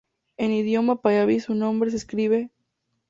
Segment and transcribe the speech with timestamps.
[0.37, 2.49] En idioma panyabí su nombre se escribe Harjit Harman.